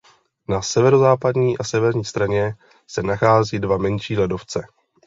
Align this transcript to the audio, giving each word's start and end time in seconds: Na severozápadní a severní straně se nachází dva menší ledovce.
Na 0.47 0.61
severozápadní 0.61 1.57
a 1.57 1.63
severní 1.63 2.05
straně 2.05 2.55
se 2.87 3.03
nachází 3.03 3.59
dva 3.59 3.77
menší 3.77 4.17
ledovce. 4.17 4.67